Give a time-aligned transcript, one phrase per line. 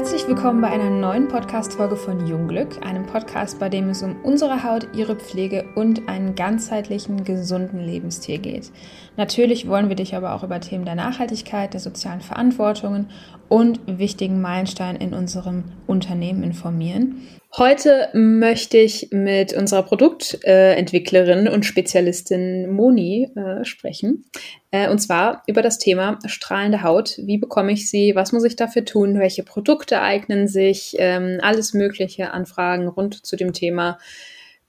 [0.00, 4.64] Herzlich willkommen bei einer neuen Podcast-Folge von Jungglück, einem Podcast, bei dem es um unsere
[4.64, 8.72] Haut, ihre Pflege und einen ganzheitlichen, gesunden Lebensstil geht.
[9.18, 13.10] Natürlich wollen wir dich aber auch über Themen der Nachhaltigkeit, der sozialen Verantwortungen
[13.50, 17.20] und wichtigen Meilensteinen in unserem Unternehmen informieren.
[17.56, 24.24] Heute möchte ich mit unserer Produktentwicklerin und Spezialistin Moni äh, sprechen.
[24.70, 27.18] Äh, und zwar über das Thema strahlende Haut.
[27.18, 28.14] Wie bekomme ich sie?
[28.14, 29.18] Was muss ich dafür tun?
[29.18, 30.94] Welche Produkte eignen sich?
[30.98, 33.98] Ähm, alles Mögliche Anfragen rund zu dem Thema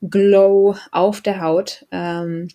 [0.02, 1.85] Glow auf der Haut.
[1.91, 2.48] Ähm,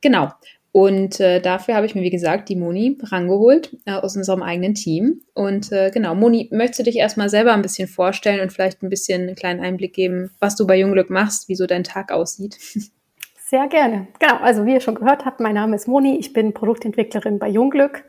[0.00, 0.32] genau.
[0.70, 4.74] Und äh, dafür habe ich mir, wie gesagt, die Moni rangeholt äh, aus unserem eigenen
[4.74, 5.22] Team.
[5.34, 8.90] Und äh, genau, Moni, möchtest du dich erstmal selber ein bisschen vorstellen und vielleicht ein
[8.90, 12.58] bisschen einen kleinen Einblick geben, was du bei Jungglück machst, wie so dein Tag aussieht?
[13.48, 14.08] Sehr gerne.
[14.18, 17.48] Genau, also wie ihr schon gehört habt, mein Name ist Moni, ich bin Produktentwicklerin bei
[17.48, 18.04] Jungglück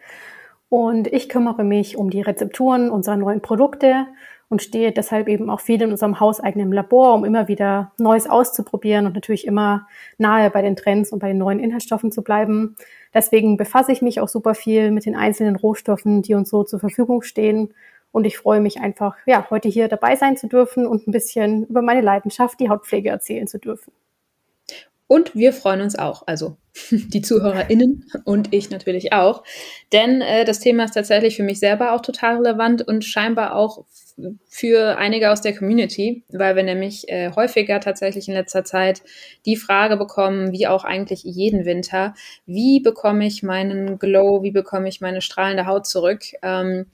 [0.67, 4.05] und ich kümmere mich um die Rezepturen unserer neuen Produkte
[4.49, 9.05] und stehe deshalb eben auch viel in unserem hauseigenen Labor, um immer wieder Neues auszuprobieren
[9.05, 12.75] und natürlich immer nahe bei den Trends und bei den neuen Inhaltsstoffen zu bleiben.
[13.13, 16.79] Deswegen befasse ich mich auch super viel mit den einzelnen Rohstoffen, die uns so zur
[16.79, 17.73] Verfügung stehen.
[18.11, 21.65] Und ich freue mich einfach, ja, heute hier dabei sein zu dürfen und ein bisschen
[21.65, 23.93] über meine Leidenschaft, die Hautpflege erzählen zu dürfen.
[25.09, 26.57] Und wir freuen uns auch, also
[26.91, 29.43] die ZuhörerInnen und ich natürlich auch.
[29.91, 33.85] Denn äh, das Thema ist tatsächlich für mich selber auch total relevant und scheinbar auch
[34.47, 39.01] für einige aus der Community, weil wir nämlich äh, häufiger tatsächlich in letzter Zeit
[39.47, 42.13] die Frage bekommen, wie auch eigentlich jeden Winter,
[42.45, 46.21] wie bekomme ich meinen Glow, wie bekomme ich meine strahlende Haut zurück?
[46.43, 46.85] Ähm,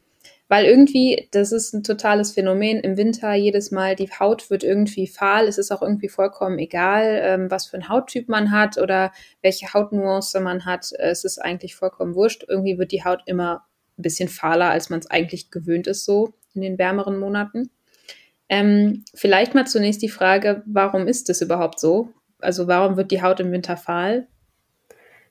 [0.47, 5.07] weil irgendwie, das ist ein totales Phänomen im Winter, jedes Mal die Haut wird irgendwie
[5.07, 5.47] fahl.
[5.47, 9.73] Es ist auch irgendwie vollkommen egal, ähm, was für ein Hauttyp man hat oder welche
[9.73, 10.91] Hautnuance man hat.
[10.99, 12.45] Es ist eigentlich vollkommen wurscht.
[12.47, 13.65] Irgendwie wird die Haut immer
[13.97, 17.71] ein bisschen fahler, als man es eigentlich gewöhnt ist, so in den wärmeren Monaten.
[18.47, 22.09] Ähm, vielleicht mal zunächst die Frage, warum ist das überhaupt so?
[22.39, 24.27] Also warum wird die Haut im Winter fahl?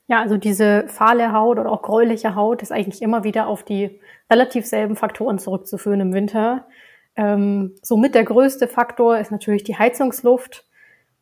[0.07, 3.99] Ja, also diese fahle Haut oder auch gräuliche Haut ist eigentlich immer wieder auf die
[4.29, 6.67] relativ selben Faktoren zurückzuführen im Winter.
[7.15, 10.65] Ähm, somit der größte Faktor ist natürlich die Heizungsluft.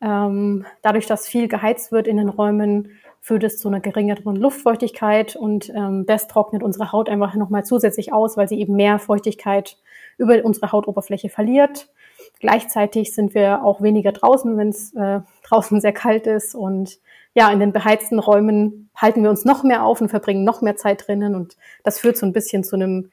[0.02, 2.90] Ähm, dadurch, dass viel geheizt wird in den Räumen,
[3.20, 8.12] führt es zu einer geringeren Luftfeuchtigkeit und ähm, das trocknet unsere Haut einfach nochmal zusätzlich
[8.12, 9.78] aus, weil sie eben mehr Feuchtigkeit
[10.18, 11.88] über unsere Hautoberfläche verliert.
[12.44, 16.98] Gleichzeitig sind wir auch weniger draußen, wenn es äh, draußen sehr kalt ist und
[17.32, 20.76] ja, in den beheizten Räumen halten wir uns noch mehr auf und verbringen noch mehr
[20.76, 21.34] Zeit drinnen.
[21.34, 23.10] Und das führt so ein bisschen zu einem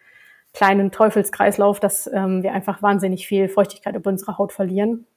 [0.53, 5.07] kleinen Teufelskreislauf, dass ähm, wir einfach wahnsinnig viel Feuchtigkeit über unsere Haut verlieren.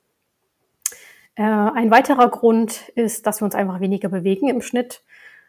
[1.34, 5.02] Äh, ein weiterer Grund ist, dass wir uns einfach weniger bewegen im Schnitt.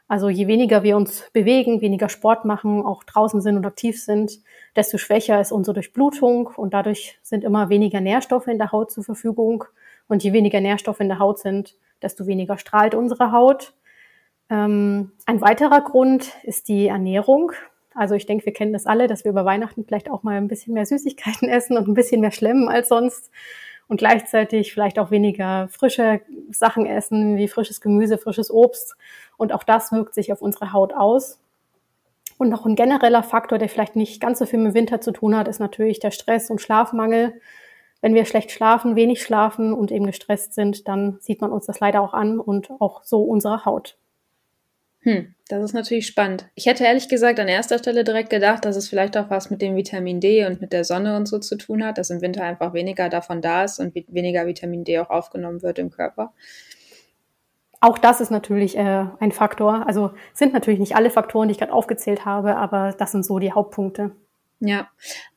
[0.08, 4.40] Also je weniger wir uns bewegen, weniger Sport machen, auch draußen sind und aktiv sind,
[4.76, 9.04] desto schwächer ist unsere Durchblutung und dadurch sind immer weniger Nährstoffe in der Haut zur
[9.04, 9.64] Verfügung.
[10.08, 13.74] Und je weniger Nährstoffe in der Haut sind, desto weniger strahlt unsere Haut.
[14.52, 17.54] Ähm, ein weiterer Grund ist die Ernährung.
[17.96, 20.48] Also ich denke, wir kennen das alle, dass wir über Weihnachten vielleicht auch mal ein
[20.48, 23.32] bisschen mehr Süßigkeiten essen und ein bisschen mehr schlemmen als sonst
[23.88, 28.96] und gleichzeitig vielleicht auch weniger frische Sachen essen, wie frisches Gemüse, frisches Obst.
[29.38, 31.40] Und auch das wirkt sich auf unsere Haut aus.
[32.38, 35.36] Und noch ein genereller Faktor, der vielleicht nicht ganz so viel mit Winter zu tun
[35.38, 37.40] hat, ist natürlich der Stress und Schlafmangel.
[38.02, 41.80] Wenn wir schlecht schlafen, wenig schlafen und eben gestresst sind, dann sieht man uns das
[41.80, 43.98] leider auch an und auch so unsere Haut.
[45.06, 46.48] Hm, das ist natürlich spannend.
[46.56, 49.62] Ich hätte ehrlich gesagt an erster Stelle direkt gedacht, dass es vielleicht auch was mit
[49.62, 52.44] dem Vitamin D und mit der Sonne und so zu tun hat, dass im Winter
[52.44, 56.34] einfach weniger davon da ist und weniger Vitamin D auch aufgenommen wird im Körper.
[57.82, 59.86] Auch das ist natürlich äh, ein Faktor.
[59.86, 63.38] Also sind natürlich nicht alle Faktoren, die ich gerade aufgezählt habe, aber das sind so
[63.38, 64.12] die Hauptpunkte.
[64.62, 64.88] Ja,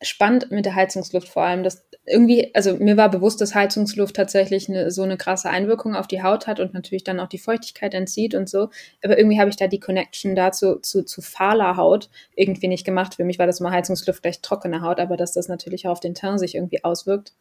[0.00, 1.64] spannend mit der Heizungsluft vor allem.
[1.64, 6.06] Dass irgendwie, also mir war bewusst, dass Heizungsluft tatsächlich eine, so eine krasse Einwirkung auf
[6.06, 8.70] die Haut hat und natürlich dann auch die Feuchtigkeit entzieht und so.
[9.02, 13.16] Aber irgendwie habe ich da die Connection dazu zu, zu fahler Haut irgendwie nicht gemacht.
[13.16, 16.00] Für mich war das immer Heizungsluft gleich trockene Haut, aber dass das natürlich auch auf
[16.00, 17.34] den Teint sich irgendwie auswirkt.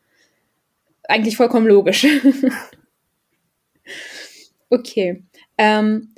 [1.03, 2.05] Eigentlich vollkommen logisch.
[4.69, 5.23] okay.
[5.57, 6.13] Ähm,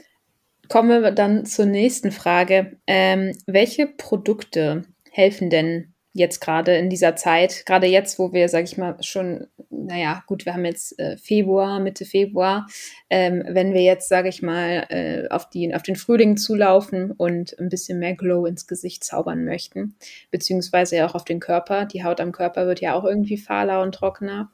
[0.69, 2.77] kommen wir dann zur nächsten Frage.
[2.87, 8.65] Ähm, welche Produkte helfen denn jetzt gerade in dieser Zeit, gerade jetzt, wo wir, sage
[8.65, 12.67] ich mal, schon, naja, gut, wir haben jetzt äh, Februar, Mitte Februar,
[13.09, 17.57] ähm, wenn wir jetzt, sage ich mal, äh, auf, die, auf den Frühling zulaufen und
[17.59, 19.95] ein bisschen mehr Glow ins Gesicht zaubern möchten,
[20.31, 23.81] beziehungsweise ja auch auf den Körper, die Haut am Körper wird ja auch irgendwie fahler
[23.81, 24.51] und trockener.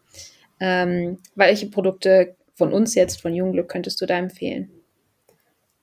[0.59, 4.74] Ähm, welche Produkte von uns jetzt, von Jungglück, könntest du da empfehlen?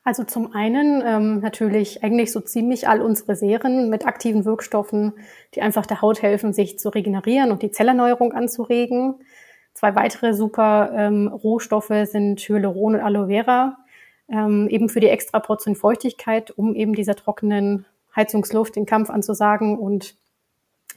[0.04, 5.12] Also zum einen ähm, natürlich eigentlich so ziemlich all unsere Serien mit aktiven Wirkstoffen,
[5.54, 9.14] die einfach der Haut helfen, sich zu regenerieren und die Zellerneuerung anzuregen.
[9.74, 13.78] Zwei weitere super ähm, Rohstoffe sind Hyaluron und Aloe Vera,
[14.28, 19.78] ähm, eben für die extra Portion Feuchtigkeit, um eben dieser trockenen Heizungsluft den Kampf anzusagen
[19.78, 20.16] und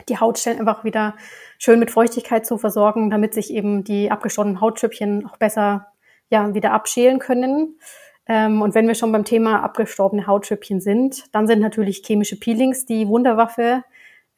[0.09, 1.15] die Hautstellen einfach wieder
[1.57, 5.87] schön mit Feuchtigkeit zu versorgen, damit sich eben die abgestorbenen Hautschüppchen auch besser
[6.29, 7.79] ja, wieder abschälen können.
[8.27, 12.86] Ähm, und wenn wir schon beim Thema abgestorbene Hautschüppchen sind, dann sind natürlich chemische Peelings
[12.86, 13.83] die Wunderwaffe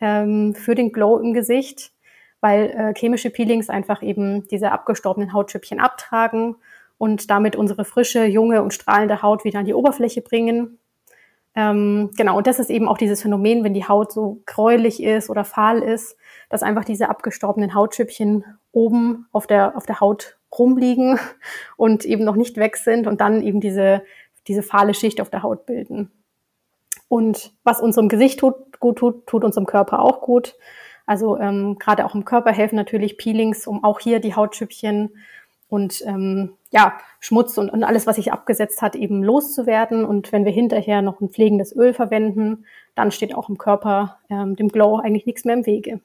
[0.01, 1.91] ähm, für den Glow im Gesicht,
[2.41, 6.55] weil äh, chemische Peelings einfach eben diese abgestorbenen Hautschüppchen abtragen
[6.97, 10.79] und damit unsere frische, junge und strahlende Haut wieder an die Oberfläche bringen.
[11.55, 15.29] Ähm, genau, und das ist eben auch dieses Phänomen, wenn die Haut so gräulich ist
[15.29, 16.15] oder fahl ist,
[16.49, 21.19] dass einfach diese abgestorbenen Hautschüppchen oben auf der, auf der Haut rumliegen
[21.77, 24.03] und eben noch nicht weg sind und dann eben diese,
[24.47, 26.11] diese fahle Schicht auf der Haut bilden.
[27.09, 30.55] Und was unserem Gesicht tut, gut tut, tut unserem Körper auch gut.
[31.05, 35.11] Also ähm, gerade auch im Körper helfen natürlich Peelings, um auch hier die Hautschüppchen
[35.69, 40.05] und ähm, ja, Schmutz und, und alles, was sich abgesetzt hat, eben loszuwerden.
[40.05, 42.65] Und wenn wir hinterher noch ein pflegendes Öl verwenden,
[42.95, 46.01] dann steht auch im Körper ähm, dem Glow eigentlich nichts mehr im Wege.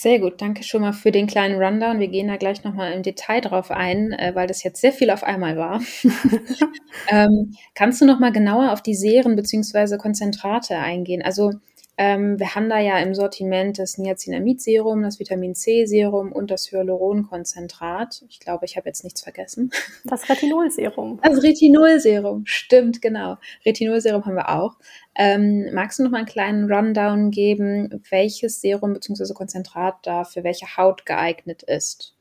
[0.00, 1.98] Sehr gut, danke schon mal für den kleinen Rundown.
[1.98, 5.10] Wir gehen da gleich nochmal im Detail drauf ein, äh, weil das jetzt sehr viel
[5.10, 5.82] auf einmal war.
[7.08, 9.96] ähm, kannst du nochmal genauer auf die Serien bzw.
[9.96, 11.20] Konzentrate eingehen?
[11.20, 11.50] Also
[11.98, 18.24] ähm, wir haben da ja im Sortiment das Niacinamid-Serum, das Vitamin C-Serum und das Hyaluron-Konzentrat.
[18.28, 19.70] Ich glaube, ich habe jetzt nichts vergessen.
[20.04, 21.18] Das Retinol-Serum.
[21.22, 23.36] Das Retinol-Serum, stimmt, genau.
[23.66, 24.76] Retinol-Serum haben wir auch.
[25.16, 29.34] Ähm, magst du noch mal einen kleinen Rundown geben, welches Serum bzw.
[29.34, 32.14] Konzentrat da für welche Haut geeignet ist?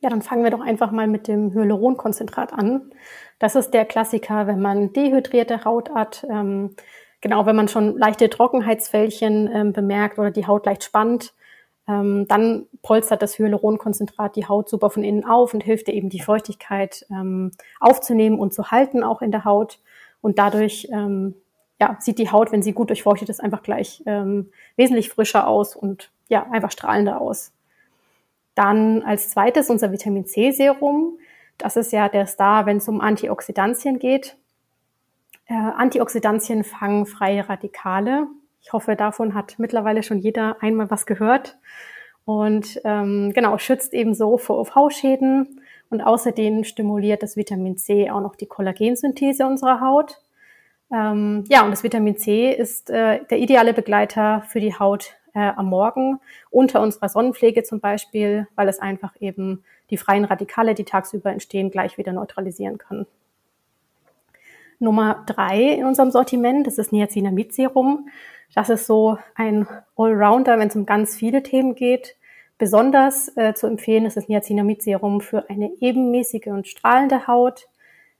[0.00, 2.92] Ja, dann fangen wir doch einfach mal mit dem Hyaluron-Konzentrat an.
[3.40, 6.24] Das ist der Klassiker, wenn man dehydrierte Haut hat.
[6.30, 6.76] Ähm,
[7.24, 11.32] genau, wenn man schon leichte Trockenheitsfältchen ähm, bemerkt oder die Haut leicht spannt,
[11.88, 16.10] ähm, dann polstert das Hyaluronkonzentrat die Haut super von innen auf und hilft ihr eben
[16.10, 19.78] die Feuchtigkeit ähm, aufzunehmen und zu halten auch in der Haut.
[20.20, 21.34] Und dadurch ähm,
[21.80, 25.74] ja, sieht die Haut, wenn sie gut durchfeuchtet ist, einfach gleich ähm, wesentlich frischer aus
[25.74, 27.52] und ja, einfach strahlender aus.
[28.54, 31.18] Dann als zweites unser Vitamin C Serum.
[31.56, 34.36] Das ist ja der Star, wenn es um Antioxidantien geht.
[35.46, 38.26] Äh, Antioxidantien fangen freie Radikale.
[38.62, 41.58] Ich hoffe, davon hat mittlerweile schon jeder einmal was gehört.
[42.24, 45.60] Und ähm, genau, schützt ebenso vor UV-Schäden.
[45.90, 50.18] Und außerdem stimuliert das Vitamin C auch noch die Kollagensynthese unserer Haut.
[50.90, 55.50] Ähm, ja, und das Vitamin C ist äh, der ideale Begleiter für die Haut äh,
[55.56, 56.20] am Morgen,
[56.50, 61.70] unter unserer Sonnenpflege zum Beispiel, weil es einfach eben die freien Radikale, die tagsüber entstehen,
[61.70, 63.06] gleich wieder neutralisieren kann.
[64.78, 68.08] Nummer drei in unserem Sortiment, das ist Niacinamid-Serum.
[68.54, 69.66] Das ist so ein
[69.96, 72.16] Allrounder, wenn es um ganz viele Themen geht.
[72.56, 77.68] Besonders äh, zu empfehlen ist das Niacinamid-Serum für eine ebenmäßige und strahlende Haut.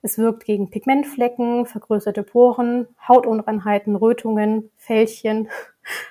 [0.01, 5.49] Es wirkt gegen Pigmentflecken, vergrößerte Poren, Hautunreinheiten, Rötungen, Fältchen.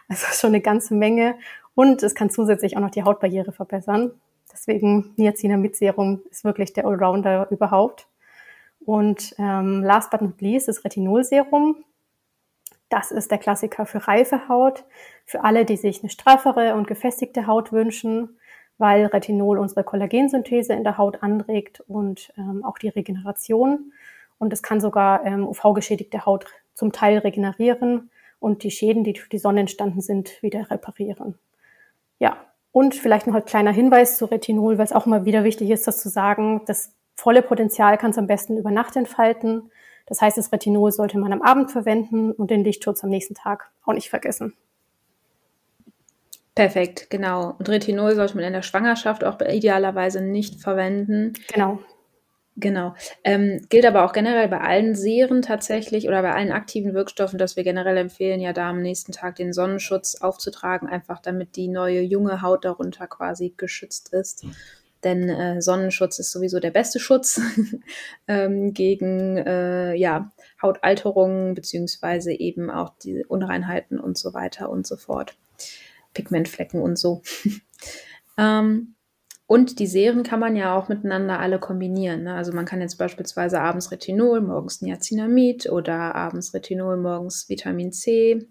[0.09, 1.35] Also schon eine ganze Menge.
[1.75, 4.13] Und es kann zusätzlich auch noch die Hautbarriere verbessern.
[4.53, 8.07] Deswegen Niacinamid-Serum ist wirklich der Allrounder überhaupt.
[8.85, 11.85] Und ähm, last but not least das Retinolserum.
[12.89, 14.85] Das ist der Klassiker für reife Haut,
[15.25, 18.39] für alle, die sich eine straffere und gefestigte Haut wünschen,
[18.79, 23.93] weil Retinol unsere Kollagensynthese in der Haut anregt und ähm, auch die Regeneration.
[24.39, 28.11] Und es kann sogar ähm, UV-geschädigte Haut zum Teil regenerieren
[28.41, 31.39] und die Schäden, die durch die Sonne entstanden sind, wieder reparieren.
[32.19, 32.37] Ja,
[32.73, 35.87] und vielleicht noch ein kleiner Hinweis zu Retinol, weil es auch immer wieder wichtig ist,
[35.87, 39.71] das zu sagen, das volle Potenzial kann es am besten über Nacht entfalten.
[40.07, 43.71] Das heißt, das Retinol sollte man am Abend verwenden und den Lichtschutz am nächsten Tag
[43.85, 44.55] auch nicht vergessen.
[46.55, 47.57] Perfekt, genau.
[47.59, 51.33] Und Retinol sollte man in der Schwangerschaft auch idealerweise nicht verwenden.
[51.53, 51.81] Genau.
[52.57, 52.95] Genau.
[53.25, 57.57] Ähm, gilt aber auch generell bei allen Serien tatsächlich oder bei allen aktiven Wirkstoffen, dass
[57.57, 62.03] wir generell empfehlen, ja da am nächsten Tag den Sonnenschutz aufzutragen, einfach damit die neue
[62.03, 64.47] junge Haut darunter quasi geschützt ist
[65.05, 67.41] denn äh, Sonnenschutz ist sowieso der beste Schutz
[68.29, 74.97] ähm, gegen äh, ja, Hautalterungen beziehungsweise eben auch die Unreinheiten und so weiter und so
[74.97, 75.37] fort.
[76.15, 77.23] Pigmentflecken und so.
[78.39, 78.95] ähm,
[79.47, 82.23] und die Serien kann man ja auch miteinander alle kombinieren.
[82.23, 82.35] Ne?
[82.35, 88.47] Also man kann jetzt beispielsweise abends Retinol, morgens Niacinamid oder abends Retinol, morgens Vitamin C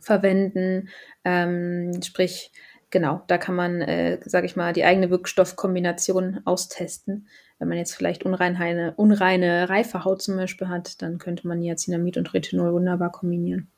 [0.00, 0.88] verwenden.
[1.24, 2.50] Ähm, sprich,
[2.90, 7.28] genau, da kann man, äh, sage ich mal, die eigene Wirkstoffkombination austesten.
[7.58, 12.18] wenn man jetzt vielleicht unreine, unreine reife Haut zum Beispiel hat, dann könnte man Niacinamid
[12.18, 13.68] und Retinol wunderbar kombinieren.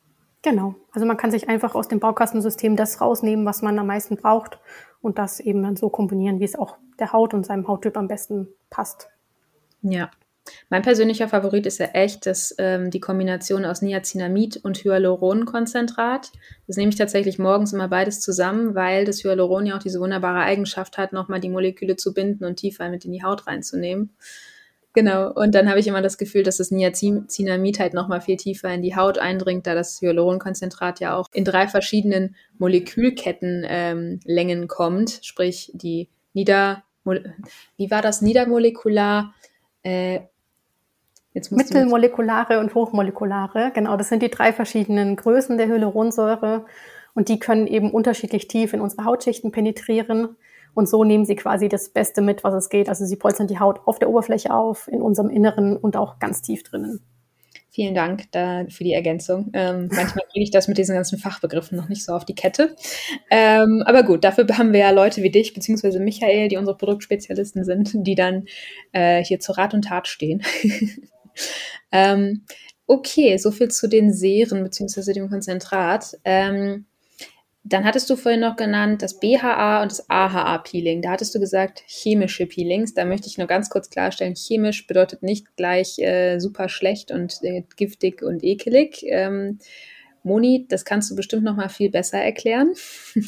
[0.42, 0.74] Genau.
[0.92, 4.58] Also man kann sich einfach aus dem Baukastensystem das rausnehmen, was man am meisten braucht
[5.00, 8.08] und das eben dann so kombinieren, wie es auch der Haut und seinem Hauttyp am
[8.08, 9.08] besten passt.
[9.82, 10.10] Ja.
[10.70, 16.30] Mein persönlicher Favorit ist ja echt das, ähm, die Kombination aus Niacinamid und Hyaluronkonzentrat.
[16.66, 20.40] Das nehme ich tatsächlich morgens immer beides zusammen, weil das Hyaluron ja auch diese wunderbare
[20.40, 24.10] Eigenschaft hat, nochmal die Moleküle zu binden und tiefer mit in die Haut reinzunehmen.
[24.94, 28.72] Genau, und dann habe ich immer das Gefühl, dass das Niacinamid halt nochmal viel tiefer
[28.72, 35.20] in die Haut eindringt, da das Hyaluronkonzentrat ja auch in drei verschiedenen Molekülkettenlängen ähm, kommt,
[35.22, 36.82] sprich die Nieder...
[37.76, 38.22] Wie war das?
[38.22, 39.34] Niedermolekular...
[39.82, 40.20] Äh,
[41.50, 46.64] Mittelmolekulare und hochmolekulare, genau, das sind die drei verschiedenen Größen der Hyaluronsäure
[47.14, 50.36] und die können eben unterschiedlich tief in unsere Hautschichten penetrieren.
[50.74, 52.88] Und so nehmen sie quasi das Beste mit, was es geht.
[52.88, 56.42] Also sie polstern die Haut auf der Oberfläche auf, in unserem Inneren und auch ganz
[56.42, 57.00] tief drinnen.
[57.70, 59.50] Vielen Dank da für die Ergänzung.
[59.52, 62.74] Ähm, manchmal kriege ich das mit diesen ganzen Fachbegriffen noch nicht so auf die Kette.
[63.30, 67.64] Ähm, aber gut, dafür haben wir ja Leute wie dich, beziehungsweise Michael, die unsere Produktspezialisten
[67.64, 68.46] sind, die dann
[68.92, 70.42] äh, hier zur Rat und Tat stehen.
[71.92, 72.44] ähm,
[72.86, 76.16] okay, soviel zu den Serien, beziehungsweise dem Konzentrat.
[76.24, 76.86] Ähm,
[77.64, 81.02] dann hattest du vorhin noch genannt das BHA und das AHA-Peeling.
[81.02, 82.94] Da hattest du gesagt chemische Peelings.
[82.94, 87.42] Da möchte ich nur ganz kurz klarstellen, chemisch bedeutet nicht gleich äh, super schlecht und
[87.42, 89.04] äh, giftig und ekelig.
[89.06, 89.58] Ähm,
[90.22, 92.74] Moni, das kannst du bestimmt noch mal viel besser erklären.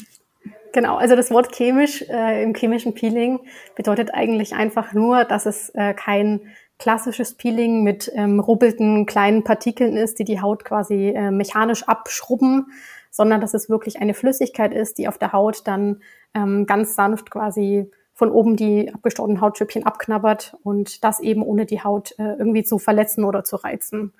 [0.73, 3.41] Genau, also das Wort chemisch äh, im chemischen Peeling
[3.75, 6.39] bedeutet eigentlich einfach nur, dass es äh, kein
[6.81, 12.71] klassisches Peeling mit ähm, rubbelten kleinen Partikeln ist, die die Haut quasi äh, mechanisch abschrubben,
[13.11, 16.01] sondern dass es wirklich eine Flüssigkeit ist, die auf der Haut dann
[16.33, 21.83] ähm, ganz sanft quasi von oben die abgestorbenen Hautschüppchen abknabbert und das eben ohne die
[21.83, 24.11] Haut äh, irgendwie zu verletzen oder zu reizen.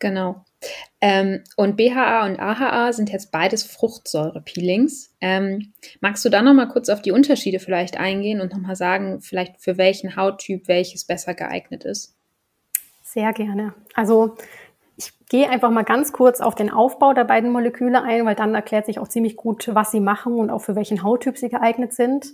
[0.00, 0.44] Genau.
[1.00, 5.14] Ähm, und BHA und AHA sind jetzt beides Fruchtsäure-Peelings.
[5.20, 8.76] Ähm, magst du da noch mal kurz auf die Unterschiede vielleicht eingehen und noch mal
[8.76, 12.14] sagen, vielleicht für welchen Hauttyp welches besser geeignet ist?
[13.02, 13.74] Sehr gerne.
[13.94, 14.36] Also
[14.96, 18.54] ich gehe einfach mal ganz kurz auf den Aufbau der beiden Moleküle ein, weil dann
[18.54, 21.92] erklärt sich auch ziemlich gut, was sie machen und auch für welchen Hauttyp sie geeignet
[21.92, 22.32] sind.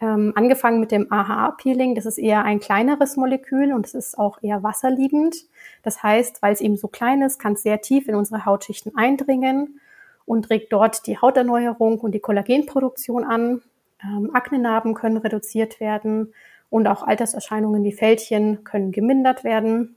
[0.00, 4.42] Ähm, angefangen mit dem AHA-Peeling, das ist eher ein kleineres Molekül und es ist auch
[4.42, 5.36] eher wasserliebend.
[5.82, 8.96] Das heißt, weil es eben so klein ist, kann es sehr tief in unsere Hautschichten
[8.96, 9.78] eindringen
[10.24, 13.62] und regt dort die Hauterneuerung und die Kollagenproduktion an.
[14.02, 16.32] Ähm, Aknenarben können reduziert werden
[16.70, 19.96] und auch Alterserscheinungen wie Fältchen können gemindert werden.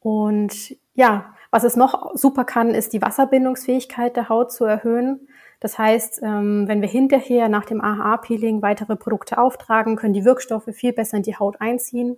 [0.00, 5.26] Und ja, was es noch super kann, ist die Wasserbindungsfähigkeit der Haut zu erhöhen.
[5.60, 10.68] Das heißt, ähm, wenn wir hinterher nach dem AHA-Peeling weitere Produkte auftragen, können die Wirkstoffe
[10.72, 12.16] viel besser in die Haut einziehen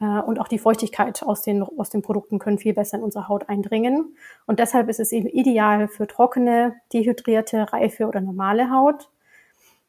[0.00, 3.28] äh, und auch die Feuchtigkeit aus den, aus den Produkten können viel besser in unsere
[3.28, 4.16] Haut eindringen.
[4.46, 9.08] Und deshalb ist es eben ideal für trockene, dehydrierte, reife oder normale Haut.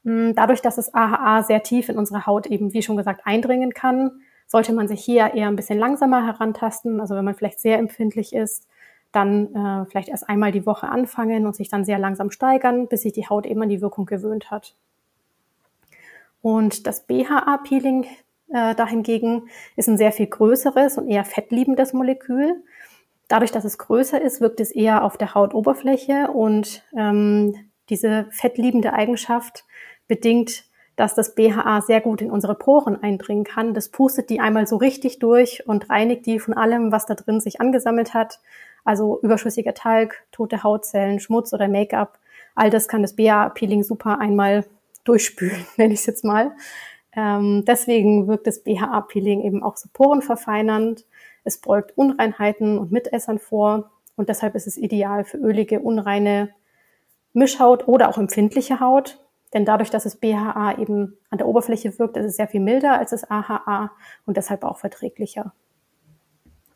[0.04, 3.74] Hm, dadurch, dass das AHA sehr tief in unsere Haut eben, wie schon gesagt, eindringen
[3.74, 7.02] kann, sollte man sich hier eher ein bisschen langsamer herantasten.
[7.02, 8.68] Also wenn man vielleicht sehr empfindlich ist,
[9.16, 13.02] dann äh, vielleicht erst einmal die Woche anfangen und sich dann sehr langsam steigern, bis
[13.02, 14.76] sich die Haut eben an die Wirkung gewöhnt hat.
[16.42, 18.06] Und das BHA-Peeling
[18.50, 22.64] äh, dahingegen ist ein sehr viel größeres und eher fettliebendes Molekül.
[23.28, 27.56] Dadurch, dass es größer ist, wirkt es eher auf der Hautoberfläche und ähm,
[27.90, 29.66] diese fettliebende Eigenschaft
[30.08, 33.74] bedingt dass das BHA sehr gut in unsere Poren eindringen kann.
[33.74, 37.42] Das pustet die einmal so richtig durch und reinigt die von allem, was da drin
[37.42, 38.40] sich angesammelt hat.
[38.86, 42.20] Also überschüssiger Talg, tote Hautzellen, Schmutz oder Make-up.
[42.54, 44.66] All das kann das BHA-Peeling super einmal
[45.04, 46.52] durchspülen, nenne ich es jetzt mal.
[47.16, 51.06] Ähm, deswegen wirkt das BHA-Peeling eben auch so porenverfeinernd.
[51.44, 53.92] Es beugt Unreinheiten und Mitessern vor.
[54.16, 56.50] Und deshalb ist es ideal für ölige, unreine
[57.34, 59.20] Mischhaut oder auch empfindliche Haut.
[59.54, 62.98] Denn dadurch, dass das BHA eben an der Oberfläche wirkt, ist es sehr viel milder
[62.98, 63.92] als das AHA
[64.26, 65.54] und deshalb auch verträglicher.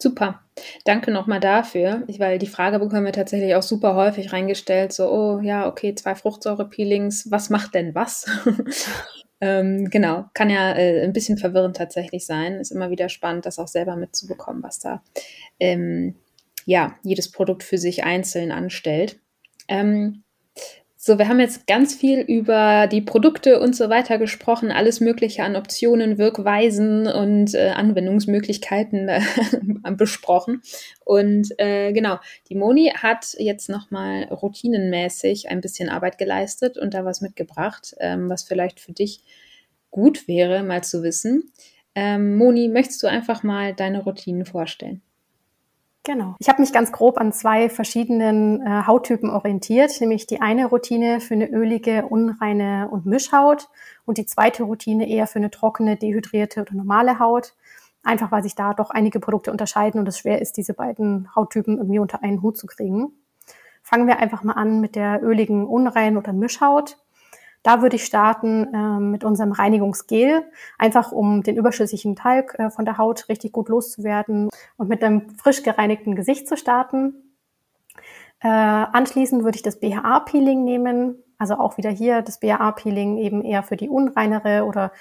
[0.01, 0.41] Super.
[0.85, 5.39] Danke nochmal dafür, weil die Frage bekommen wir tatsächlich auch super häufig reingestellt, so, oh
[5.41, 8.25] ja, okay, zwei Fruchtsäure-Peelings, was macht denn was?
[9.41, 12.59] ähm, genau, kann ja äh, ein bisschen verwirrend tatsächlich sein.
[12.61, 15.03] Ist immer wieder spannend, das auch selber mitzubekommen, was da
[15.59, 16.15] ähm,
[16.65, 19.19] ja jedes Produkt für sich einzeln anstellt.
[19.67, 20.23] Ähm,
[21.01, 25.43] so, wir haben jetzt ganz viel über die Produkte und so weiter gesprochen, alles Mögliche
[25.43, 29.21] an Optionen, Wirkweisen und äh, Anwendungsmöglichkeiten äh,
[29.91, 30.61] besprochen.
[31.05, 37.05] Und äh, genau, die Moni hat jetzt nochmal routinenmäßig ein bisschen Arbeit geleistet und da
[37.05, 39.23] was mitgebracht, ähm, was vielleicht für dich
[39.91, 41.53] gut wäre, mal zu wissen.
[41.95, 45.01] Ähm, Moni, möchtest du einfach mal deine Routinen vorstellen?
[46.09, 46.35] Genau.
[46.39, 51.21] Ich habe mich ganz grob an zwei verschiedenen äh, Hauttypen orientiert, nämlich die eine Routine
[51.21, 53.69] für eine ölige, unreine und Mischhaut
[54.05, 57.53] und die zweite Routine eher für eine trockene, dehydrierte oder normale Haut.
[58.01, 61.77] Einfach weil sich da doch einige Produkte unterscheiden und es schwer ist, diese beiden Hauttypen
[61.77, 63.11] irgendwie unter einen Hut zu kriegen.
[63.83, 66.97] Fangen wir einfach mal an mit der öligen, unreinen oder Mischhaut.
[67.63, 70.43] Da würde ich starten äh, mit unserem Reinigungsgel,
[70.77, 75.29] einfach um den überschüssigen Talg äh, von der Haut richtig gut loszuwerden und mit einem
[75.31, 77.15] frisch gereinigten Gesicht zu starten.
[78.41, 83.63] Äh, anschließend würde ich das BHA-Peeling nehmen, also auch wieder hier das BHA-Peeling eben eher
[83.63, 84.93] für die unreinere oder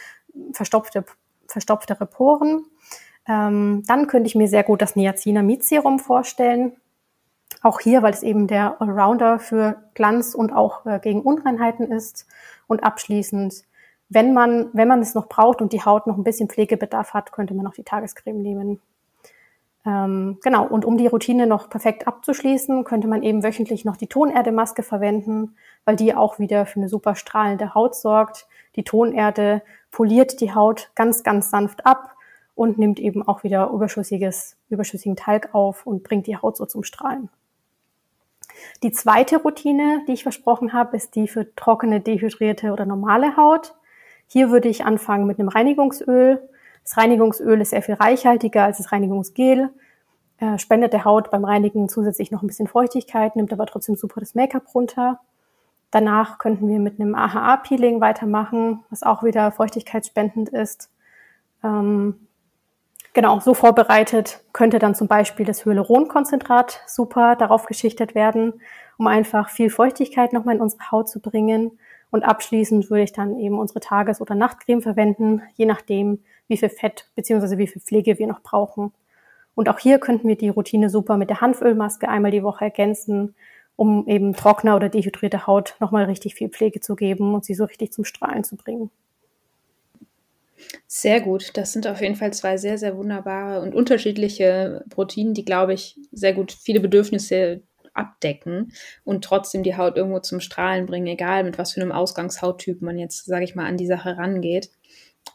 [0.53, 1.05] verstopfte,
[1.47, 2.65] verstopftere Poren.
[3.29, 6.73] Ähm, dann könnte ich mir sehr gut das Niacinamid-Serum vorstellen.
[7.63, 12.27] Auch hier, weil es eben der Allrounder für Glanz und auch äh, gegen Unreinheiten ist.
[12.67, 13.65] Und abschließend,
[14.09, 17.33] wenn man, wenn man es noch braucht und die Haut noch ein bisschen Pflegebedarf hat,
[17.33, 18.81] könnte man noch die Tagescreme nehmen.
[19.85, 24.07] Ähm, genau, und um die Routine noch perfekt abzuschließen, könnte man eben wöchentlich noch die
[24.07, 28.47] Tonerdemaske verwenden, weil die auch wieder für eine super strahlende Haut sorgt.
[28.77, 32.15] Die Tonerde poliert die Haut ganz, ganz sanft ab
[32.55, 36.83] und nimmt eben auch wieder überschüssiges, überschüssigen Talg auf und bringt die Haut so zum
[36.83, 37.31] Strahlen.
[38.83, 43.75] Die zweite Routine, die ich versprochen habe, ist die für trockene, dehydrierte oder normale Haut.
[44.27, 46.49] Hier würde ich anfangen mit einem Reinigungsöl.
[46.85, 49.71] Das Reinigungsöl ist sehr viel reichhaltiger als das Reinigungsgel,
[50.39, 54.21] äh, spendet der Haut beim Reinigen zusätzlich noch ein bisschen Feuchtigkeit, nimmt aber trotzdem super
[54.21, 55.21] das Make-up runter.
[55.91, 60.91] Danach könnten wir mit einem AHA-Peeling weitermachen, was auch wieder feuchtigkeitsspendend ist.
[61.65, 62.28] Ähm,
[63.15, 68.61] Genau, so vorbereitet könnte dann zum Beispiel das Hyaluronkonzentrat super darauf geschichtet werden,
[68.99, 71.79] um einfach viel Feuchtigkeit nochmal in unsere Haut zu bringen.
[72.11, 76.69] Und abschließend würde ich dann eben unsere Tages- oder Nachtcreme verwenden, je nachdem, wie viel
[76.69, 77.59] Fett bzw.
[77.59, 78.93] wie viel Pflege wir noch brauchen.
[79.55, 83.35] Und auch hier könnten wir die Routine super mit der Hanfölmaske einmal die Woche ergänzen,
[83.77, 87.65] um eben trockene oder dehydrierte Haut nochmal richtig viel Pflege zu geben und sie so
[87.65, 88.91] richtig zum Strahlen zu bringen.
[90.87, 91.57] Sehr gut.
[91.57, 95.97] Das sind auf jeden Fall zwei sehr, sehr wunderbare und unterschiedliche Proteine, die, glaube ich,
[96.13, 97.63] sehr gut viele Bedürfnisse
[97.95, 98.73] abdecken
[99.05, 102.97] und trotzdem die Haut irgendwo zum Strahlen bringen, egal mit was für einem Ausgangshauttyp man
[102.97, 104.71] jetzt, sage ich mal, an die Sache rangeht.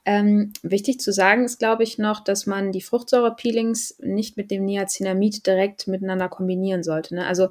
[0.06, 4.66] Ähm, wichtig zu sagen ist, glaube ich, noch, dass man die Fruchtsäurepeelings nicht mit dem
[4.66, 7.16] Niacinamid direkt miteinander kombinieren sollte.
[7.16, 7.26] Ne?
[7.26, 7.50] Also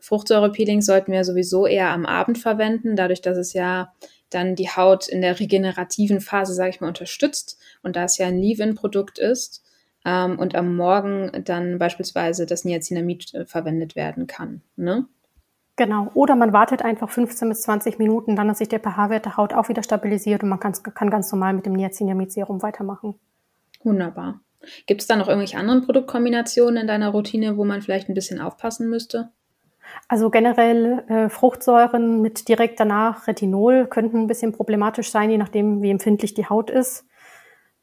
[0.00, 3.92] Fruchtsäurepeelings sollten wir sowieso eher am Abend verwenden, dadurch, dass es ja
[4.30, 7.58] dann die Haut in der regenerativen Phase, sage ich mal, unterstützt.
[7.82, 9.62] Und da es ja ein Leave-In-Produkt ist
[10.04, 14.62] ähm, und am Morgen dann beispielsweise das Niacinamid äh, verwendet werden kann.
[14.76, 15.06] Ne?
[15.76, 16.10] Genau.
[16.14, 19.52] Oder man wartet einfach 15 bis 20 Minuten, dann hat sich der pH-Wert der Haut
[19.52, 23.14] auch wieder stabilisiert und man kann, kann ganz normal mit dem Niacinamid-Serum weitermachen.
[23.82, 24.40] Wunderbar.
[24.86, 28.40] Gibt es da noch irgendwelche anderen Produktkombinationen in deiner Routine, wo man vielleicht ein bisschen
[28.40, 29.30] aufpassen müsste?
[30.08, 35.82] Also generell äh, Fruchtsäuren mit direkt danach Retinol könnten ein bisschen problematisch sein, je nachdem,
[35.82, 37.06] wie empfindlich die Haut ist.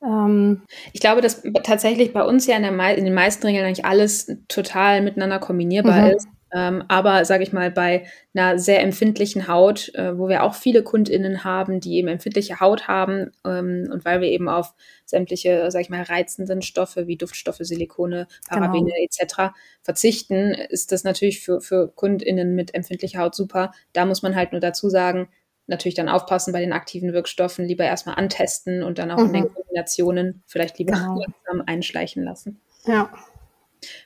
[0.03, 4.31] Ähm, ich glaube, dass tatsächlich bei uns ja in, in den meisten Regeln eigentlich alles
[4.47, 6.11] total miteinander kombinierbar mhm.
[6.11, 6.27] ist.
[6.53, 10.83] Ähm, aber sage ich mal, bei einer sehr empfindlichen Haut, äh, wo wir auch viele
[10.83, 14.73] KundInnen haben, die eben empfindliche Haut haben ähm, und weil wir eben auf
[15.05, 18.95] sämtliche, sage ich mal, reizenden Stoffe wie Duftstoffe, Silikone, Parabene genau.
[18.97, 19.53] etc.
[19.81, 23.71] verzichten, ist das natürlich für, für KundInnen mit empfindlicher Haut super.
[23.93, 25.29] Da muss man halt nur dazu sagen,
[25.67, 29.25] natürlich dann aufpassen bei den aktiven Wirkstoffen, lieber erstmal antesten und dann auch mhm.
[29.27, 29.53] in den mhm.
[29.53, 31.63] Kombinationen vielleicht lieber genau.
[31.65, 32.59] einschleichen lassen.
[32.85, 33.11] Ja.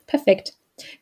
[0.06, 0.54] Perfekt.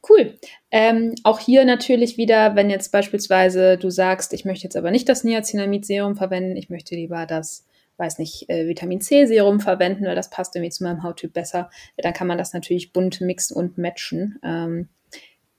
[0.08, 0.38] Cool.
[0.76, 5.08] Ähm, auch hier natürlich wieder, wenn jetzt beispielsweise du sagst, ich möchte jetzt aber nicht
[5.08, 10.32] das Niacinamid-Serum verwenden, ich möchte lieber das, weiß nicht, äh, Vitamin C-Serum verwenden, weil das
[10.32, 14.40] passt irgendwie zu meinem Hauttyp besser, dann kann man das natürlich bunt mixen und matchen.
[14.44, 14.90] Ähm,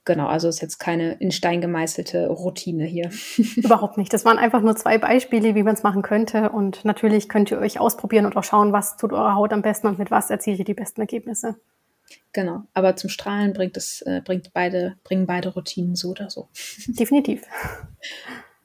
[0.03, 3.09] genau, also ist jetzt keine in Stein gemeißelte Routine hier.
[3.55, 4.11] Überhaupt nicht.
[4.11, 6.49] Das waren einfach nur zwei Beispiele, wie man es machen könnte.
[6.49, 9.87] Und natürlich könnt ihr euch ausprobieren und auch schauen, was tut eure Haut am besten
[9.87, 11.55] und mit was erzielt ihr die besten Ergebnisse.
[12.33, 16.49] Genau, aber zum Strahlen bringt es, äh, bringt beide, bringen beide Routinen so oder so.
[16.87, 17.43] Definitiv.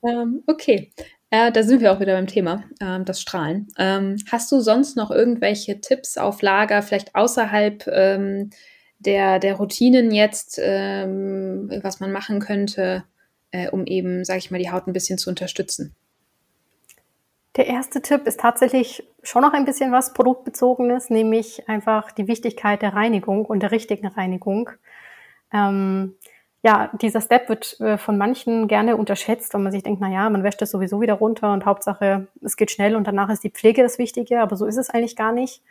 [0.02, 0.90] ähm, okay,
[1.30, 3.68] äh, da sind wir auch wieder beim Thema, ähm, das Strahlen.
[3.78, 8.50] Ähm, hast du sonst noch irgendwelche Tipps auf Lager, vielleicht außerhalb ähm,
[8.98, 13.04] der, der Routinen jetzt, ähm, was man machen könnte,
[13.52, 15.94] äh, um eben, sage ich mal, die Haut ein bisschen zu unterstützen?
[17.56, 22.80] Der erste Tipp ist tatsächlich schon noch ein bisschen was produktbezogenes, nämlich einfach die Wichtigkeit
[22.80, 24.70] der Reinigung und der richtigen Reinigung.
[25.52, 26.14] Ähm,
[26.62, 30.28] ja, dieser Step wird äh, von manchen gerne unterschätzt, weil man sich denkt, na ja,
[30.30, 33.50] man wäscht das sowieso wieder runter und Hauptsache, es geht schnell und danach ist die
[33.50, 35.62] Pflege das Wichtige, aber so ist es eigentlich gar nicht.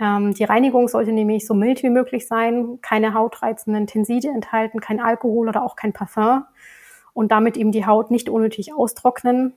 [0.00, 5.00] Ähm, die Reinigung sollte nämlich so mild wie möglich sein, keine hautreizenden Tenside enthalten, kein
[5.00, 6.44] Alkohol oder auch kein Parfum
[7.14, 9.54] und damit eben die Haut nicht unnötig austrocknen.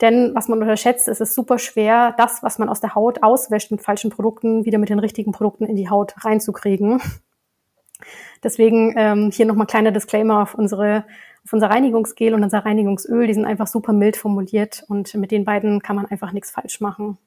[0.00, 3.70] Denn was man unterschätzt, ist es super schwer, das, was man aus der Haut auswäscht
[3.70, 7.02] mit falschen Produkten, wieder mit den richtigen Produkten in die Haut reinzukriegen.
[8.42, 11.04] Deswegen ähm, hier nochmal kleiner Disclaimer auf unsere
[11.44, 13.26] auf unser Reinigungsgel und unser Reinigungsöl.
[13.26, 16.80] Die sind einfach super mild formuliert und mit den beiden kann man einfach nichts falsch
[16.80, 17.18] machen.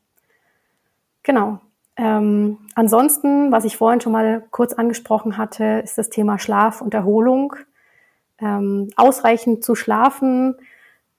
[1.24, 1.60] Genau.
[1.96, 6.94] Ähm, ansonsten, was ich vorhin schon mal kurz angesprochen hatte, ist das Thema Schlaf und
[6.94, 7.56] Erholung.
[8.40, 10.56] Ähm, ausreichend zu schlafen,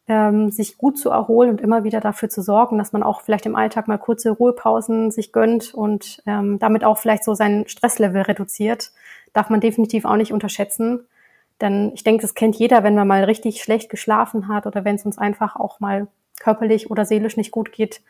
[0.09, 3.47] ähm, sich gut zu erholen und immer wieder dafür zu sorgen, dass man auch vielleicht
[3.47, 8.23] im Alltag mal kurze Ruhepausen sich gönnt und ähm, damit auch vielleicht so sein Stresslevel
[8.23, 8.93] reduziert
[9.35, 11.07] darf man definitiv auch nicht unterschätzen.
[11.61, 14.97] Denn ich denke, das kennt jeder, wenn man mal richtig schlecht geschlafen hat oder wenn
[14.97, 16.09] es uns einfach auch mal
[16.40, 18.01] körperlich oder seelisch nicht gut geht,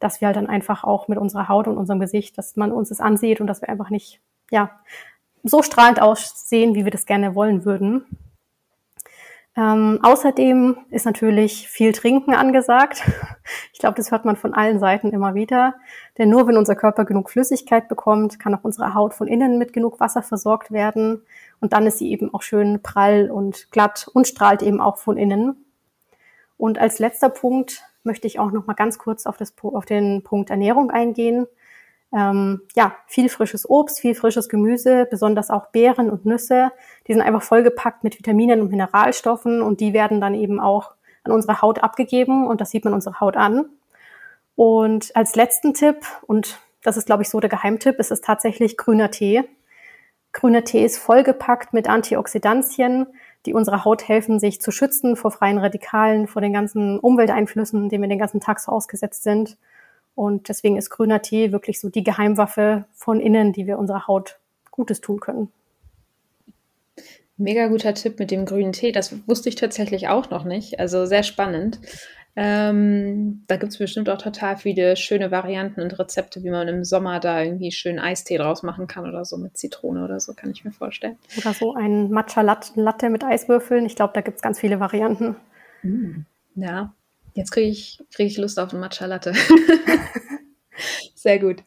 [0.00, 2.88] dass wir halt dann einfach auch mit unserer Haut und unserem Gesicht, dass man uns
[2.88, 4.70] das ansieht und dass wir einfach nicht, ja,
[5.42, 8.04] so strahlend aussehen, wie wir das gerne wollen würden.
[9.56, 13.02] Ähm, außerdem ist natürlich viel Trinken angesagt.
[13.72, 15.74] Ich glaube, das hört man von allen Seiten immer wieder.
[16.18, 19.72] Denn nur wenn unser Körper genug Flüssigkeit bekommt, kann auch unsere Haut von innen mit
[19.72, 21.22] genug Wasser versorgt werden.
[21.60, 25.16] Und dann ist sie eben auch schön prall und glatt und strahlt eben auch von
[25.16, 25.64] innen.
[26.58, 30.22] Und als letzter Punkt möchte ich auch noch mal ganz kurz auf, das, auf den
[30.22, 31.46] Punkt Ernährung eingehen
[32.12, 36.72] ähm, ja, viel frisches Obst, viel frisches Gemüse, besonders auch Beeren und Nüsse.
[37.06, 41.32] Die sind einfach vollgepackt mit Vitaminen und Mineralstoffen und die werden dann eben auch an
[41.32, 43.66] unsere Haut abgegeben und das sieht man unsere Haut an.
[44.56, 48.76] Und als letzten Tipp, und das ist, glaube ich, so der Geheimtipp, ist es tatsächlich
[48.76, 49.44] grüner Tee.
[50.32, 53.06] Grüner Tee ist vollgepackt mit Antioxidantien,
[53.46, 58.02] die unserer Haut helfen, sich zu schützen vor freien Radikalen, vor den ganzen Umwelteinflüssen, denen
[58.02, 59.56] wir den ganzen Tag so ausgesetzt sind.
[60.20, 64.38] Und deswegen ist grüner Tee wirklich so die Geheimwaffe von innen, die wir unserer Haut
[64.70, 65.48] Gutes tun können.
[67.38, 68.92] Mega guter Tipp mit dem grünen Tee.
[68.92, 70.78] Das wusste ich tatsächlich auch noch nicht.
[70.78, 71.80] Also sehr spannend.
[72.36, 76.84] Ähm, da gibt es bestimmt auch total viele schöne Varianten und Rezepte, wie man im
[76.84, 80.50] Sommer da irgendwie schön Eistee draus machen kann oder so mit Zitrone oder so, kann
[80.50, 81.16] ich mir vorstellen.
[81.38, 83.86] Oder so ein Matcha-Latte mit Eiswürfeln.
[83.86, 85.36] Ich glaube, da gibt es ganz viele Varianten.
[85.82, 86.92] Mm, ja,
[87.34, 89.32] Jetzt kriege ich, krieg ich Lust auf eine Matcha Latte.
[91.14, 91.62] Sehr gut.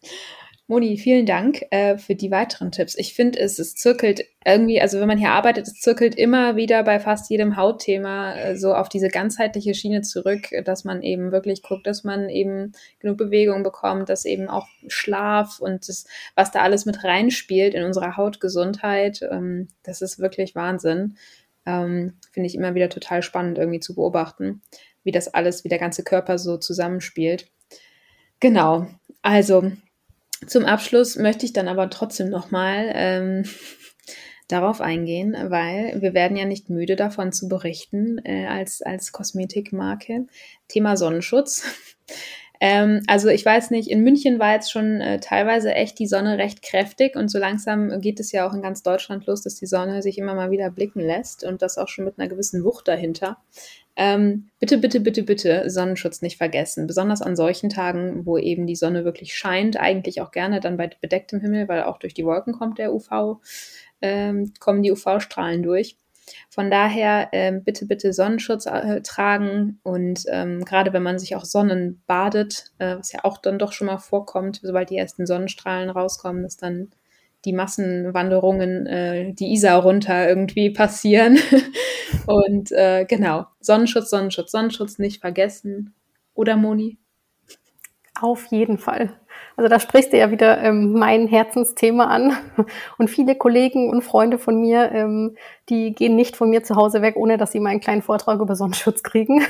[0.68, 2.96] Moni, vielen Dank äh, für die weiteren Tipps.
[2.98, 6.84] Ich finde, es, es zirkelt irgendwie, also wenn man hier arbeitet, es zirkelt immer wieder
[6.84, 11.64] bei fast jedem Hautthema äh, so auf diese ganzheitliche Schiene zurück, dass man eben wirklich
[11.64, 16.62] guckt, dass man eben genug Bewegung bekommt, dass eben auch Schlaf und das, was da
[16.62, 21.18] alles mit reinspielt in unsere Hautgesundheit, ähm, das ist wirklich Wahnsinn.
[21.66, 24.62] Ähm, finde ich immer wieder total spannend irgendwie zu beobachten
[25.04, 27.48] wie das alles, wie der ganze Körper so zusammenspielt.
[28.40, 28.88] Genau,
[29.22, 29.72] also
[30.48, 33.44] zum Abschluss möchte ich dann aber trotzdem nochmal ähm,
[34.48, 40.28] darauf eingehen, weil wir werden ja nicht müde davon zu berichten äh, als, als Kosmetikmarke.
[40.68, 41.64] Thema Sonnenschutz.
[42.66, 46.38] Ähm, also ich weiß nicht, in München war jetzt schon äh, teilweise echt die Sonne
[46.38, 49.66] recht kräftig und so langsam geht es ja auch in ganz Deutschland los, dass die
[49.66, 52.88] Sonne sich immer mal wieder blicken lässt und das auch schon mit einer gewissen Wucht
[52.88, 53.38] dahinter.
[53.96, 56.88] Ähm, bitte, bitte, bitte, bitte Sonnenschutz nicht vergessen.
[56.88, 60.90] Besonders an solchen Tagen, wo eben die Sonne wirklich scheint, eigentlich auch gerne dann bei
[61.00, 63.40] bedecktem Himmel, weil auch durch die Wolken kommt der UV,
[64.02, 65.98] ähm, kommen die UV-Strahlen durch.
[66.50, 71.46] Von daher ähm, bitte, bitte Sonnenschutz äh, tragen und ähm, gerade wenn man sich auch
[71.46, 75.90] Sonnen badet, äh, was ja auch dann doch schon mal vorkommt, sobald die ersten Sonnenstrahlen
[75.90, 76.92] rauskommen, dass dann
[77.46, 81.38] die Massenwanderungen äh, die Isar runter irgendwie passieren.
[82.28, 85.94] und äh, genau, Sonnenschutz, Sonnenschutz, Sonnenschutz nicht vergessen.
[86.34, 86.98] Oder Moni?
[88.20, 89.12] Auf jeden Fall.
[89.56, 92.36] Also da sprichst du ja wieder ähm, mein Herzensthema an.
[92.98, 95.36] Und viele Kollegen und Freunde von mir, ähm,
[95.70, 98.40] die gehen nicht von mir zu Hause weg, ohne dass sie mal einen kleinen Vortrag
[98.40, 99.44] über Sonnenschutz kriegen.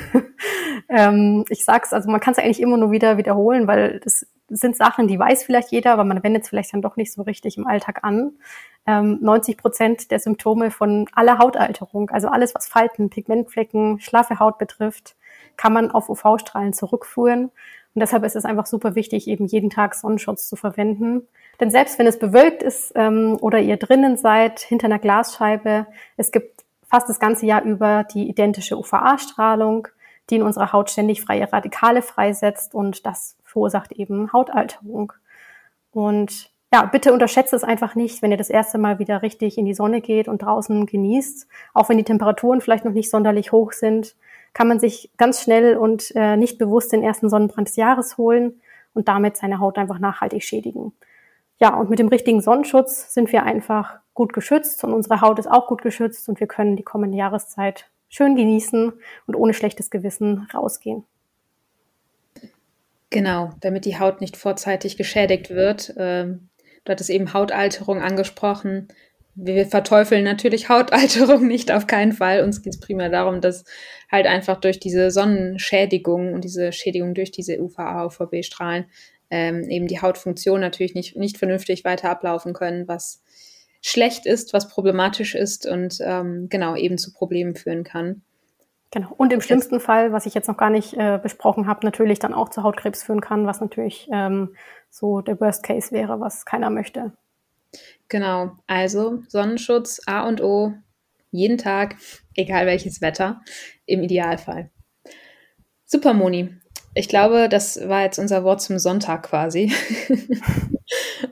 [0.88, 4.76] ähm, ich sag's, also man kann es eigentlich immer nur wieder wiederholen, weil das sind
[4.76, 7.56] Sachen, die weiß vielleicht jeder, aber man wendet es vielleicht dann doch nicht so richtig
[7.56, 8.32] im Alltag an.
[8.86, 14.58] Ähm, 90 Prozent der Symptome von aller Hautalterung, also alles, was Falten, Pigmentflecken, schlaffe Haut
[14.58, 15.16] betrifft,
[15.56, 17.44] kann man auf UV-Strahlen zurückführen.
[17.94, 21.28] Und deshalb ist es einfach super wichtig, eben jeden Tag Sonnenschutz zu verwenden.
[21.60, 26.32] Denn selbst wenn es bewölkt ist ähm, oder ihr drinnen seid, hinter einer Glasscheibe, es
[26.32, 29.88] gibt fast das ganze Jahr über die identische UVA-Strahlung,
[30.30, 35.12] die in unserer Haut ständig freie Radikale freisetzt und das verursacht eben Hautalterung.
[35.92, 39.64] Und ja, bitte unterschätzt es einfach nicht, wenn ihr das erste Mal wieder richtig in
[39.64, 41.46] die Sonne geht und draußen genießt.
[41.72, 44.16] Auch wenn die Temperaturen vielleicht noch nicht sonderlich hoch sind,
[44.54, 48.60] kann man sich ganz schnell und äh, nicht bewusst den ersten Sonnenbrand des Jahres holen
[48.92, 50.92] und damit seine Haut einfach nachhaltig schädigen.
[51.60, 55.50] Ja, und mit dem richtigen Sonnenschutz sind wir einfach gut geschützt und unsere Haut ist
[55.50, 58.92] auch gut geschützt und wir können die kommende Jahreszeit schön genießen
[59.26, 61.04] und ohne schlechtes Gewissen rausgehen.
[63.10, 65.94] Genau, damit die Haut nicht vorzeitig geschädigt wird.
[65.96, 66.48] Ähm,
[66.84, 68.88] Du hattest eben Hautalterung angesprochen.
[69.34, 72.42] Wir verteufeln natürlich Hautalterung nicht, auf keinen Fall.
[72.42, 73.64] Uns geht es primär darum, dass
[74.12, 78.84] halt einfach durch diese Sonnenschädigung und diese Schädigung durch diese UVA, UVB-Strahlen
[79.30, 83.22] ähm, eben die Hautfunktion natürlich nicht, nicht vernünftig weiter ablaufen können, was
[83.86, 88.22] schlecht ist, was problematisch ist und ähm, genau eben zu Problemen führen kann.
[88.90, 89.12] Genau.
[89.18, 92.32] Und im schlimmsten Fall, was ich jetzt noch gar nicht äh, besprochen habe, natürlich dann
[92.32, 94.56] auch zu Hautkrebs führen kann, was natürlich ähm,
[94.88, 97.12] so der Worst Case wäre, was keiner möchte.
[98.08, 98.52] Genau.
[98.66, 100.72] Also Sonnenschutz A und O
[101.30, 101.96] jeden Tag,
[102.36, 103.42] egal welches Wetter,
[103.84, 104.70] im Idealfall.
[105.84, 106.54] Super, Moni.
[106.94, 109.74] Ich glaube, das war jetzt unser Wort zum Sonntag quasi.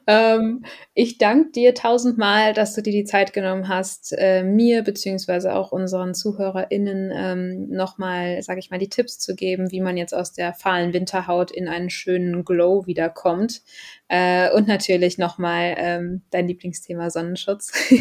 [0.07, 5.55] ähm, ich danke dir tausendmal, dass du dir die Zeit genommen hast, äh, mir beziehungsweise
[5.55, 10.15] auch unseren ZuhörerInnen ähm, nochmal, sage ich mal, die Tipps zu geben, wie man jetzt
[10.15, 13.63] aus der fahlen Winterhaut in einen schönen Glow wiederkommt.
[14.09, 17.73] Äh, und natürlich nochmal ähm, dein Lieblingsthema Sonnenschutz.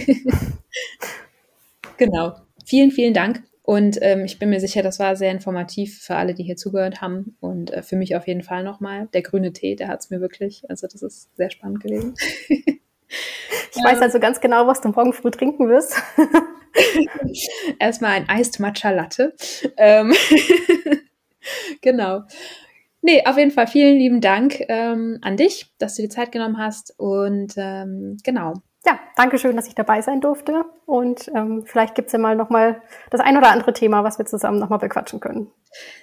[1.98, 2.36] genau.
[2.66, 3.44] Vielen, vielen Dank.
[3.72, 7.00] Und ähm, ich bin mir sicher, das war sehr informativ für alle, die hier zugehört
[7.00, 7.38] haben.
[7.40, 9.08] Und äh, für mich auf jeden Fall nochmal.
[9.14, 12.14] Der grüne Tee, der hat es mir wirklich, also das ist sehr spannend gewesen.
[13.74, 15.96] Ich weiß also ganz genau, was du morgen früh trinken wirst.
[17.80, 19.34] Erstmal ein Iced Matcha Latte.
[19.78, 20.14] Ähm
[21.82, 22.24] genau.
[23.02, 26.58] Nee, auf jeden Fall vielen lieben Dank ähm, an dich, dass du die Zeit genommen
[26.58, 26.94] hast.
[26.98, 30.66] Und ähm, genau, ja, danke schön, dass ich dabei sein durfte.
[30.88, 34.58] Und ähm, vielleicht gibt's ja mal nochmal das ein oder andere Thema, was wir zusammen
[34.58, 35.52] nochmal bequatschen können.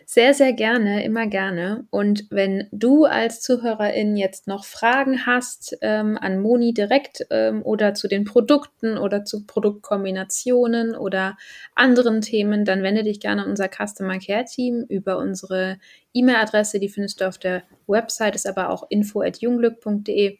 [0.06, 1.86] Sehr, sehr gerne, immer gerne.
[1.90, 7.94] Und wenn du als Zuhörerin jetzt noch Fragen hast ähm, an Moni direkt ähm, oder
[7.94, 11.36] zu den Produkten oder zu Produktkombinationen oder
[11.74, 15.78] anderen Themen, dann wende dich gerne an unser Customer Care Team über unsere
[16.14, 16.78] E-Mail-Adresse.
[16.78, 20.38] Die findest du auf der Website, ist aber auch info at junglück.de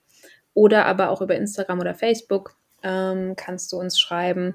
[0.58, 4.54] oder aber auch über Instagram oder Facebook ähm, kannst du uns schreiben.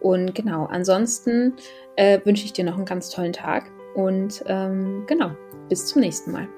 [0.00, 1.52] Und genau, ansonsten
[1.96, 5.32] äh, wünsche ich dir noch einen ganz tollen Tag und ähm, genau,
[5.68, 6.48] bis zum nächsten Mal.